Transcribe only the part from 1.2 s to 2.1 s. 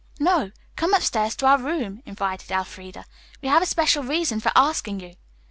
to our room,"